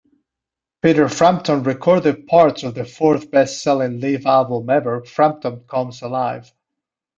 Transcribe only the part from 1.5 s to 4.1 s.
recorded parts of the fourth best-selling